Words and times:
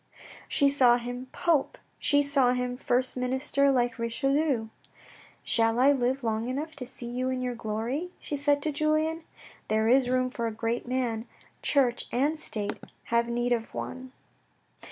She 0.49 0.67
saw 0.67 0.97
him 0.97 1.27
Pope; 1.31 1.77
she 1.99 2.23
saw 2.23 2.53
him 2.53 2.75
first 2.75 3.15
minister 3.15 3.69
like 3.71 3.99
Richelieu." 3.99 4.69
Shall 5.43 5.77
I 5.79 5.91
live 5.91 6.23
long 6.23 6.49
enough 6.49 6.75
to 6.77 6.87
see 6.87 7.05
you 7.05 7.29
in 7.29 7.39
your 7.39 7.53
glory?" 7.53 8.09
she 8.19 8.35
said 8.35 8.63
to 8.63 8.71
Julien." 8.71 9.21
There 9.67 9.87
is 9.87 10.09
room 10.09 10.31
for 10.31 10.47
a 10.47 10.51
great 10.51 10.87
man; 10.87 11.27
church 11.61 12.07
and 12.11 12.39
state 12.39 12.79
have 13.13 13.27
need 13.27 13.51
of 13.53 13.75
one.' 13.75 14.11